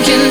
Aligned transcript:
making 0.00 0.23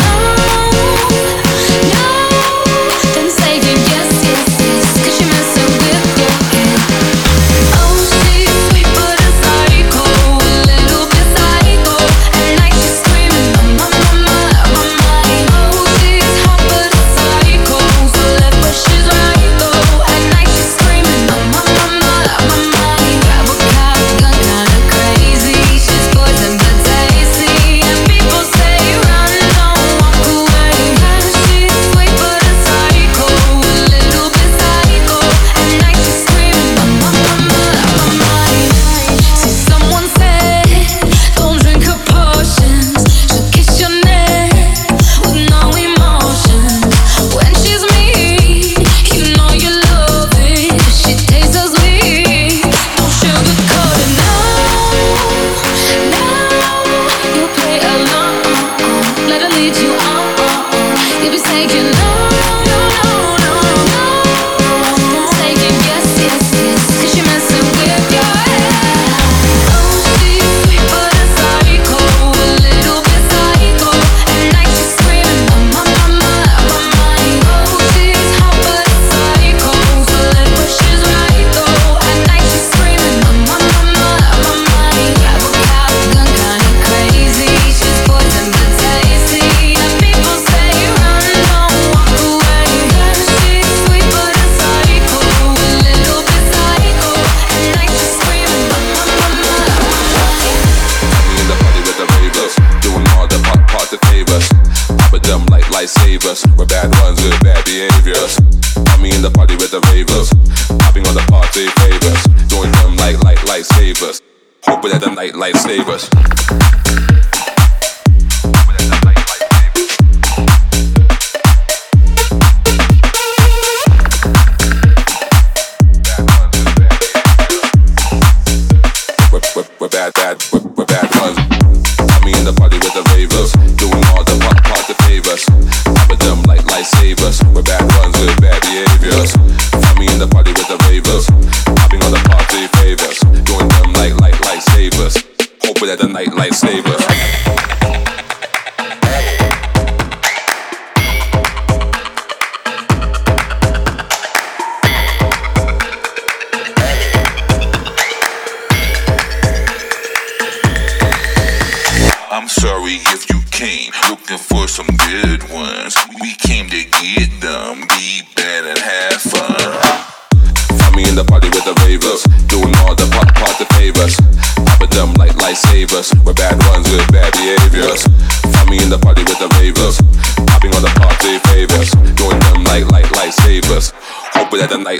lightsabers. 113.53 114.19
Hoping 114.63 114.91
that 114.91 115.01
the 115.01 115.07
nightlife 115.07 115.55
night 115.67 115.87
us. 115.87 117.22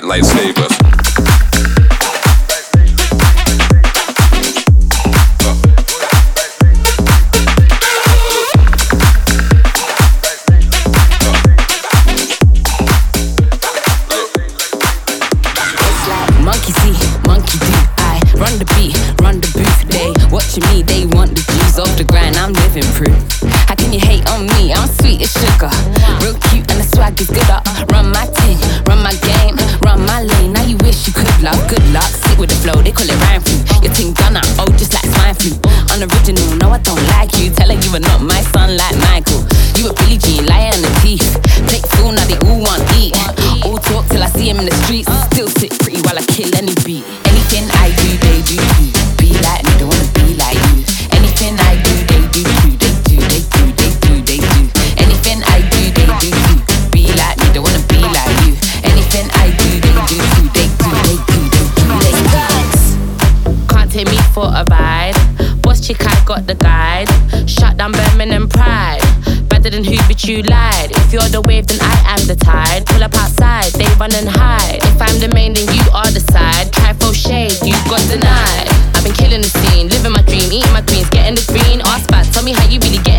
light, 0.01 0.23
lightsaber. 0.23 0.72
kill 46.33 46.49
any 46.57 46.73
beat. 46.81 47.05
Anything 47.29 47.69
I 47.77 47.93
do, 47.93 48.09
they 48.25 48.41
do 48.41 48.57
too. 48.57 48.89
Be 49.21 49.37
like 49.45 49.61
me, 49.65 49.71
don't 49.77 49.89
wanna 49.93 50.09
be 50.17 50.33
like 50.33 50.57
you. 50.73 50.81
Anything 51.13 51.53
I 51.61 51.77
do, 51.85 51.93
they 52.09 52.25
do 52.33 52.41
too. 52.41 52.73
They 52.73 52.97
do, 53.05 53.21
they 53.21 53.41
do, 53.53 53.61
they 53.77 53.93
do, 54.01 54.13
they 54.25 54.39
do. 54.41 54.61
Anything 54.97 55.45
I 55.45 55.61
do, 55.69 55.81
they 55.93 56.09
do 56.09 56.33
too. 56.33 56.89
Be 56.89 57.13
like 57.21 57.37
me, 57.37 57.53
don't 57.53 57.61
wanna 57.61 57.85
be 57.85 58.01
like 58.01 58.33
you. 58.49 58.57
Anything 58.81 59.29
I 59.37 59.53
do, 59.61 59.69
they 59.77 59.93
do 59.93 60.17
too. 60.33 60.49
They 60.57 60.67
do, 60.81 60.89
they 61.05 61.17
do, 61.29 61.37
they 61.53 61.65
do, 61.77 61.85
they 62.01 62.13
do. 62.17 63.67
Can't 63.69 63.91
take 63.91 64.09
me 64.09 64.17
for 64.33 64.49
a 64.49 64.65
ride. 64.65 65.13
Boss 65.61 65.85
chick, 65.85 66.01
I 66.01 66.17
got 66.25 66.47
the 66.47 66.55
guide. 66.55 67.09
Shut 67.47 67.77
down 67.77 67.91
Birmingham 67.91 68.49
Pride 68.49 69.03
better 69.63 69.77
than 69.77 69.83
who, 69.85 69.95
but 70.07 70.23
you 70.25 70.41
lied. 70.43 70.91
If 70.91 71.13
you're 71.13 71.29
the 71.29 71.41
wave, 71.41 71.67
then 71.67 71.79
I 71.81 72.17
am 72.17 72.27
the 72.27 72.35
tide. 72.35 72.85
Pull 72.85 73.03
up 73.03 73.15
outside, 73.15 73.71
they 73.79 73.87
run 73.95 74.13
and 74.13 74.27
hide. 74.27 74.83
If 74.83 75.01
I'm 75.01 75.19
the 75.19 75.29
main, 75.33 75.53
then 75.53 75.67
getting 81.23 81.35
the 81.35 81.45
green. 81.51 81.81
Ask 81.87 82.09
back, 82.09 82.27
tell 82.31 82.43
me 82.43 82.53
how 82.53 82.67
you 82.67 82.79
really 82.79 82.97
getting 82.97 83.12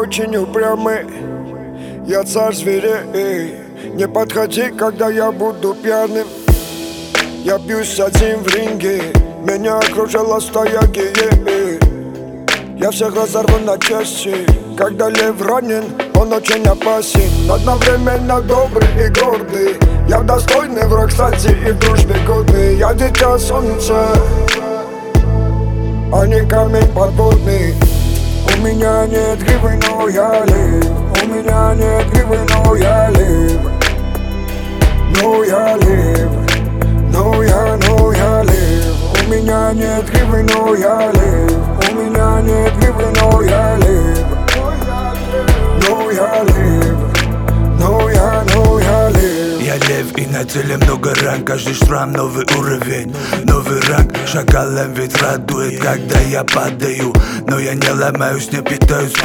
очень 0.00 0.36
упрямый. 0.36 1.06
Я 2.04 2.24
царь 2.24 2.52
зверей 2.52 3.54
Не 3.94 4.08
подходи, 4.08 4.70
когда 4.70 5.08
я 5.08 5.30
буду 5.30 5.74
пьяным. 5.74 6.26
Я 7.44 7.58
бьюсь 7.58 8.00
один 8.00 8.42
в 8.42 8.48
ринге. 8.54 9.12
Меня 9.44 9.78
окружила 9.78 10.40
стая 10.40 10.82
геев 10.88 11.80
Я 12.76 12.90
всех 12.90 13.14
разорву 13.14 13.58
на 13.58 13.78
части. 13.78 14.44
Когда 14.76 15.08
лев 15.08 15.40
ранен, 15.40 15.84
он 16.16 16.32
очень 16.32 16.64
опасен. 16.64 17.50
Одновременно 17.50 18.40
добрый 18.40 18.88
и 18.98 19.08
гордый. 19.20 19.76
Я 20.08 20.22
достойный 20.22 20.88
враг, 20.88 21.10
кстати, 21.10 21.48
и 21.68 21.70
в 21.70 21.78
дружбе 21.78 22.16
годный. 22.26 22.76
Я 22.76 22.92
дитя 22.94 23.38
солнца 23.38 24.12
А 26.12 26.26
не 26.26 26.40
камень 26.46 26.86
подводный 26.94 27.74
у 28.56 28.58
меня 28.62 29.06
нет 29.06 29.38
гривы, 29.40 29.78
но 29.86 30.08
я 30.08 30.44
лив 30.44 30.86
У 31.22 31.26
меня 31.26 31.74
нет 31.74 32.10
гривы, 32.10 32.38
но 32.48 32.74
я 32.76 33.10
лив 33.10 33.60
Но 35.20 35.44
я 35.44 35.76
лив 35.76 36.30
Но 37.12 37.42
я, 37.42 37.76
но 37.76 38.12
я 38.12 38.42
лив 38.44 38.96
У 39.12 39.30
меня 39.30 39.72
нет 39.72 40.08
гривы, 40.08 40.42
но 40.44 40.74
я 40.74 41.12
лив 41.12 41.58
У 41.90 41.94
меня 41.94 42.40
нет 42.40 42.72
гривы, 42.78 43.04
но 43.20 43.42
я 43.42 43.76
лив 43.76 43.85
i 50.18 50.26
na 50.26 50.44
tyle 50.44 50.78
mnogo 50.78 51.14
rank 51.14 51.44
Każdy 51.44 51.74
szram, 51.74 52.12
nowy 52.12 52.44
urywień, 52.58 53.12
nowy 53.46 53.80
rank. 53.80 54.12
Szakalem 54.26 54.94
wietra 54.94 55.38
duet, 55.38 55.82
tak, 55.82 56.00
kiedy 56.08 56.30
ja 56.30 56.44
padaju 56.44 57.12
No 57.46 57.58
ja 57.58 57.74
nie 57.74 57.94
lama 57.94 58.30
już, 58.30 58.50
nie 58.50 58.62
pytaju 58.62 59.08
z 59.08 59.16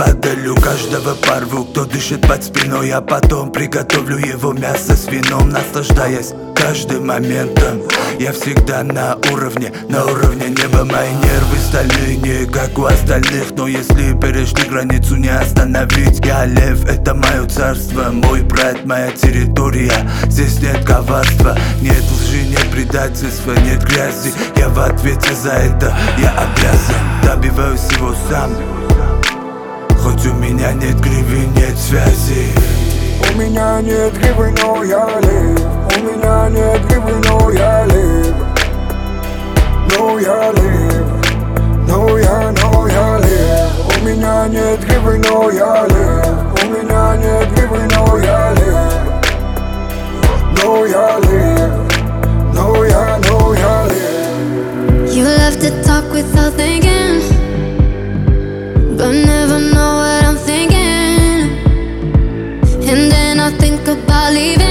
Każdego 0.64 1.16
parwu, 1.16 1.66
kto 1.66 1.86
dyszy 1.86 2.18
dbać 2.18 2.46
spiną 2.46 2.82
Ja 2.82 3.02
potem 3.02 3.52
przygotowlu 3.52 4.20
jego 4.20 4.54
miasto 4.54 4.96
z 4.96 5.06
winą 5.06 5.46
Nastażdajesz 5.46 6.51
каждым 6.62 7.08
моментом. 7.08 7.82
Я 8.20 8.32
всегда 8.34 8.84
на 8.84 9.18
уровне, 9.32 9.74
на 9.90 10.06
уровне 10.06 10.50
неба. 10.50 10.86
Мои 10.86 11.10
нервы 11.10 11.58
стали 11.68 12.16
не 12.16 12.46
как 12.46 12.78
у 12.78 12.86
остальных. 12.86 13.52
Но 13.58 13.68
если 13.68 14.18
перешли 14.20 14.70
границу, 14.70 15.16
не 15.16 15.30
остановить. 15.30 16.24
Я 16.24 16.46
лев, 16.46 16.86
это 16.86 17.16
мое 17.16 17.48
царство, 17.48 18.12
мой 18.12 18.42
брат, 18.42 18.86
моя 18.86 19.12
территория. 19.12 19.94
Здесь 20.28 20.62
нет 20.62 20.86
коварства, 20.86 21.58
нет 21.82 22.04
лжи, 22.12 22.44
нет 22.48 22.70
предательства, 22.72 23.54
нет 23.54 23.84
грязи. 23.84 24.32
Я 24.56 24.70
в 24.70 24.80
ответе 24.80 25.34
за 25.34 25.54
это, 25.54 25.98
я 26.20 26.32
обязан. 26.32 26.96
Добиваюсь 27.24 27.82
всего 27.82 28.14
сам. 28.30 28.52
Хоть 29.98 30.26
у 30.26 30.34
меня 30.34 30.74
нет 30.74 31.00
гривен, 31.00 31.54
нет 31.54 31.78
связи. 31.78 32.81
У 33.30 33.38
меня 33.38 33.82
нет 33.82 34.14
гривы, 34.18 34.54
но 34.62 34.84
я 34.84 35.06
лев 35.20 35.62
У 35.96 36.00
меня 36.04 36.50
нет 36.50 36.86
гривы, 36.88 37.14
но 37.28 37.50
я 37.52 37.86
лев 37.86 38.36
Но 39.96 40.20
я 40.20 40.52
лев 40.52 41.08
Но 41.88 42.18
я, 42.18 42.52
но 42.62 42.88
я 42.88 43.18
лев 43.20 43.72
У 43.88 44.06
меня 44.06 44.48
нет 44.48 44.80
гривы, 44.86 45.18
но 45.20 45.50
я 45.52 45.86
лев 45.88 46.64
У 46.64 46.68
меня 46.68 47.16
нет 47.18 47.48
гривы, 47.56 47.82
но 47.96 48.18
я 48.18 48.52
лев 48.54 48.94
No, 50.58 50.86
я 50.86 51.20
лев 51.20 51.72
No, 52.54 52.84
я, 52.84 53.20
но 53.30 53.54
я 53.54 53.88
лев 53.88 55.14
You 55.14 55.26
love 55.26 55.60
to 55.60 55.70
talk 55.84 56.12
without 56.12 56.54
thinking 56.54 57.22
But 58.98 59.14
never 59.14 59.61
leaving 64.32 64.71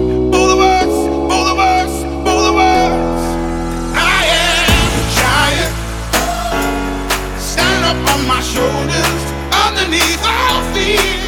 up 7.91 7.97
on 8.15 8.25
my 8.25 8.39
shoulders, 8.39 9.21
underneath 9.67 10.23
our 10.23 10.73
feet. 10.73 11.20